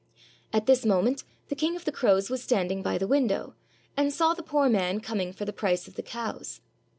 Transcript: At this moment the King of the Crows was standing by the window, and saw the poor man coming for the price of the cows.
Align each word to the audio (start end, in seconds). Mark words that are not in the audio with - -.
At 0.51 0.65
this 0.65 0.83
moment 0.83 1.23
the 1.49 1.55
King 1.55 1.75
of 1.75 1.85
the 1.85 1.91
Crows 1.91 2.27
was 2.31 2.41
standing 2.41 2.81
by 2.81 2.97
the 2.97 3.05
window, 3.05 3.53
and 3.95 4.11
saw 4.11 4.33
the 4.33 4.41
poor 4.41 4.67
man 4.67 4.99
coming 4.99 5.31
for 5.31 5.45
the 5.45 5.53
price 5.53 5.87
of 5.87 5.93
the 5.93 6.01
cows. 6.01 6.59